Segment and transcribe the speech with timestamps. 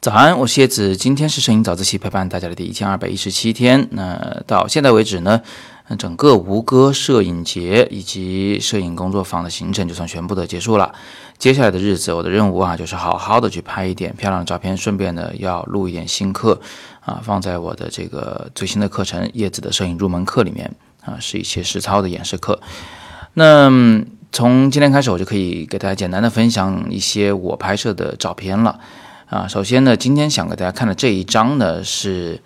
[0.00, 3.88] 早安，我是叶子，今天是摄影早自习陪伴大家的第一千二百一十七天。
[3.90, 5.42] 那到现在为止呢，
[5.98, 10.94] 整个吴哥摄影节以及摄影工作坊的行程就算全部的结束了。
[11.36, 16.58] 接下来的日子，我的任务啊，就是好好的去拍一点漂亮的照片，顺便呢要录一点新课
[17.00, 22.58] 啊，放在我的这个最新的课程《叶子的摄影入门课》里面啊，是一些实操的演示课。
[23.34, 23.68] 那
[24.30, 28.78] 从今天开始，我就可以给大家简单的分享一些我拍摄的照片了。
[29.26, 32.40] 啊，首先呢，今天想给大家看的这一张呢，是，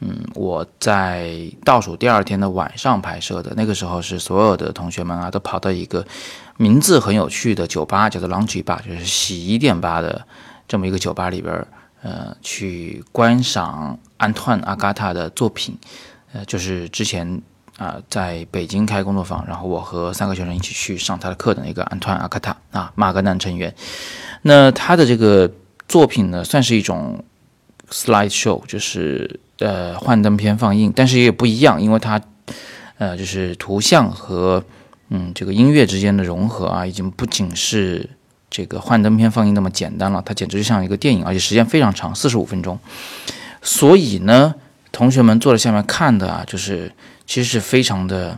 [0.00, 3.52] 嗯，我在倒数第二天的晚上拍摄的。
[3.56, 6.06] 那个时候是所有的同学们啊，都跑到一个
[6.56, 10.24] 名字很有趣的酒吧，叫做 Laundry Bar，就是洗衣店吧的
[10.68, 11.66] 这么一个酒吧里边，
[12.02, 15.76] 呃，去观赏安团阿嘎塔的作品。
[16.32, 17.40] 呃，就是之前
[17.78, 23.74] 啊，在北京开工作坊，然后我和三个学生一起去上他的课的那个安团阿卡塔啊，马格南成员。
[24.42, 25.50] 那他的这个。
[25.88, 27.24] 作品呢，算是一种
[27.90, 32.20] slide show，就是呃幻灯片放映，但是也不一样，因为它
[32.98, 34.62] 呃就是图像和
[35.08, 38.06] 嗯这个音乐之间的融合啊，已经不仅是
[38.50, 42.78] 这个幻灯片放映那么简单了，它简直就像一个电影，而且时间非常长，四十五分钟。
[43.62, 44.54] 所以呢，
[44.92, 46.92] 同学们坐在下面看的啊，就是
[47.28, 48.36] 其实是非常的，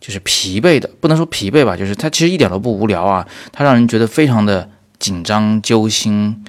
[0.00, 6.44] 就是疲惫的，不能说疲惫吧，就是它其实一点都不无聊啊，它让人觉得非常的紧张揪心。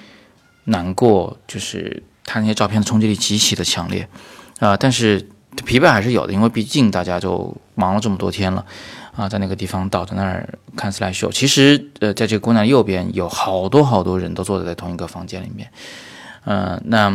[0.68, 4.10] 难过就是他那些照片的冲击力极其的强烈，
[4.58, 5.30] 啊，但是
[5.64, 8.66] 疲惫还是有的，因为毕竟大家就忙了这么多天了，
[9.16, 11.32] 啊，在那个地方倒在那儿看 slide show。
[11.32, 15.70] 其实，呃，在这个姑娘右边有好多好多人都坐在同一个房间里面，
[16.46, 17.12] 嗯，那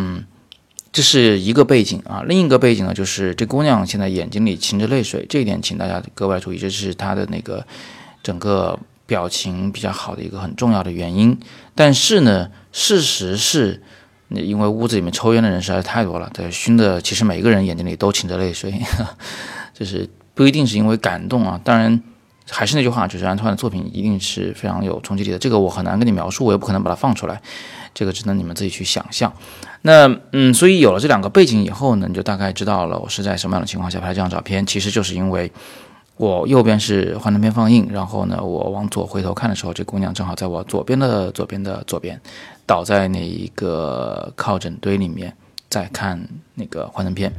[0.92, 2.22] 这是一个背景啊。
[2.26, 7.66] 另一个背景呢，就是这姑娘现在眼睛里噙着泪水，这一点请大家格外注意，这是她的那个
[8.22, 11.38] 整个表情比较好的一个很重要的原因。
[11.74, 12.50] 但是呢。
[12.72, 13.82] 事实是，
[14.28, 18.72] 那因为屋子里面抽烟的人实在是太多了，在熏的，其实每个人眼睛里都噙着泪水，
[19.74, 21.60] 就是不一定是因为感动啊。
[21.64, 22.00] 当然，
[22.50, 25.38] 还是那句话，就是安团的作品一定是非常有冲击力的。
[25.38, 27.40] 这个我很难跟你描述，我也不可能把它放出来，
[27.94, 29.32] 这个只能你们自己去想象。
[29.82, 34.66] 那嗯，所以有了这两个背景以后呢，你就大概知道了我是在什么样的情况下拍这张照片。
[34.66, 35.50] 其实就是因为。
[36.16, 42.20] 我右边是幻灯片放映，然后呢，我往左回头看的时候，这姑娘正好在我左边的左边的左边，
[42.66, 45.34] 倒在那一个靠枕堆里面，
[45.70, 46.22] 在看
[46.56, 47.32] 那个幻灯片。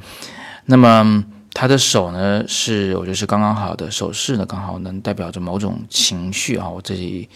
[0.65, 1.23] 那么
[1.53, 6.67] 她的手呢，是我觉得是刚刚好的手势呢，刚好能代表着某种情绪啊。
[6.67, 7.27] 我自己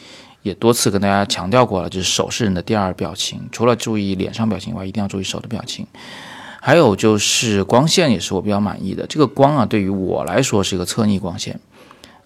[0.42, 5.86] 也多次跟大家强调过了，就是手是人的第二表情，除了注意脸上表情以外，一定要注意手的表情。
[6.62, 9.06] 还有就是光线也是我比较满意的。
[9.06, 11.60] 这个光啊，对于我来说是一个侧逆光线，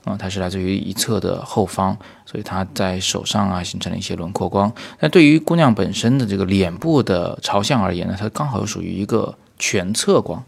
[0.06, 4.72] 啊，它是来自于一侧的后方，所以它在手上啊形成了一些轮廓光。
[5.00, 10.42] 但对于姑娘本身的这个脸部的朝向而言呢，它刚好又属于一个全侧光。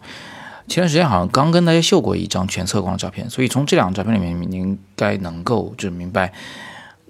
[0.68, 6.32] 前段时间好像刚跟大家秀过一张全侧光的照片，所以从这两张照片里面，你应该能够就明白，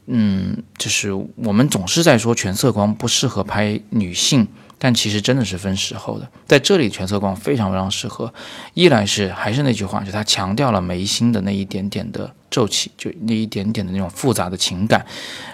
[0.08, 4.48] 嗯，就是我们总是在说全侧光不适合拍女性。
[4.84, 8.34] 但其实真的是分时候的，在这里全色光非常非常适合。
[8.74, 15.00] 一来是还是那句话，就它强调了眉心的那一点点的皱起，就那一点点的那种复杂的情感；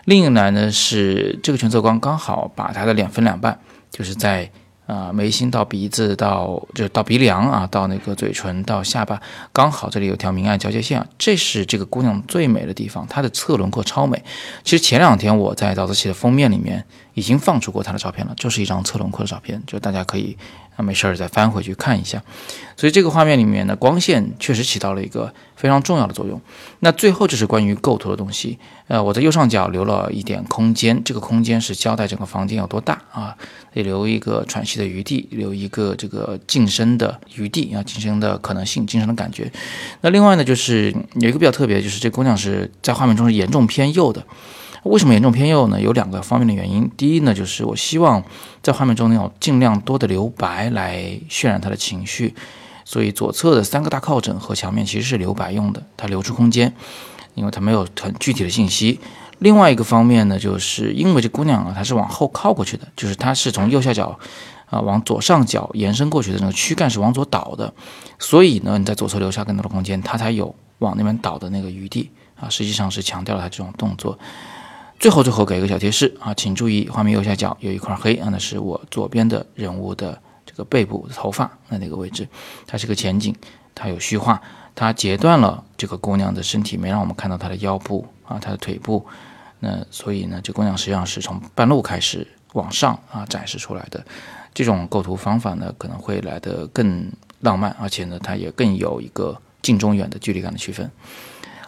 [0.06, 3.60] 另一来呢是这个全色光刚好把他的脸分两半，
[3.92, 4.50] 就是在。
[4.88, 9.22] 啊，眉心到鼻子到就是到鼻梁啊，到那个嘴唇到下巴，
[9.54, 14.24] 刚好这里有条明暗交界线，这是这个姑娘最美的地方，她的侧轮廓超美。
[14.64, 16.84] 其实前两天我在早自习的封面里面
[17.18, 20.38] 已经放出过她的照片了，就是一张侧轮廓的照片，就大家可以
[20.76, 22.22] 啊没事儿再翻回去看一下。
[22.76, 26.40] 所以这个画面里面的光线确实起到了一个非常重要的作用。
[26.82, 33.36] 那最后就是关于构图的东西，呃，我在右上角留了一点空间，这个空间是交代整个房间有多大啊。
[33.74, 39.52] 得留一个喘息的余地，留一个这个晋升的余地啊，晋升的可能性，晋升的感觉。
[40.02, 44.24] 那另外呢，就是有一个比较特别，就是这姑娘是在画面中是严重偏右的。
[44.88, 45.80] 为什么严重偏右呢？
[45.82, 46.90] 有两个方面的原因。
[46.98, 48.24] 第一呢，就是我希望
[48.64, 52.34] 在画面中能有尽量多的留白来渲染她的情绪，
[52.84, 56.74] 所以左侧的三个大靠枕和墙面其实是留白用的，它留出空间，
[57.36, 59.00] 因为它没有很具体的信息。
[59.40, 64.18] 另外一个方面呢，就是因为这姑娘啊，她是往后靠过去的，就是她是从右下角
[64.66, 67.74] 啊往左上角延伸过去的那个躯干是往左倒的，
[68.18, 72.10] 所以呢，你在左侧留下更多的空间，她才有往那边倒的那个余地
[72.40, 72.50] 啊。
[72.50, 74.18] 实际上是强调了她这种动作。
[75.00, 82.28] 最后最后给一个小提示啊，请注意画面右下角有一块黑啊，那是我左边的人物的这个背部头发那那个位置，
[82.66, 83.36] 它是个前景，
[83.76, 84.42] 它有虚化，
[84.74, 89.06] 它截断了这个姑娘的身体，没让我们看到她的腰部啊，她的腿部。
[89.60, 94.04] 那所以呢，这姑娘实际上是从半路开始往上啊展示出来的。
[94.54, 97.12] 这种构图方法呢，可能会来得更
[97.42, 100.90] 浪漫，而且呢，它也更有一个近中远的距离感的区分。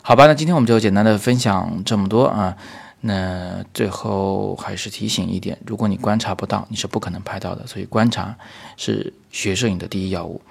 [0.02, 2.58] 好吧，那今天我们就简单的分享这么多啊。
[3.02, 7.66] 那最后还是提醒一点，如果你观察不到，你是不可能拍到的。
[7.66, 8.36] 所以观察
[8.76, 10.42] 是学摄影的第一要务。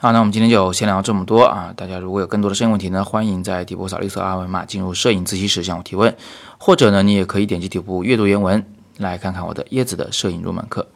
[0.00, 1.72] 好，那我们今天就先聊这么多啊！
[1.74, 6.14] 大家如果有更多的摄影问题呢，欢迎在底部扫绿色二维码进入摄影自习室向我提问，
[6.58, 8.64] 或者呢，你也可以点击底部阅读原文
[8.98, 10.86] 来看看我的叶子的摄影入门课。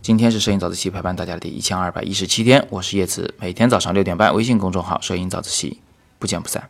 [0.00, 5.80] 今天是摄影早自习陪伴大家的第一千二百一十七天，我是叶子，每天早上六点半，微信公众号“摄影早自习”，
[6.18, 6.68] 不见不散。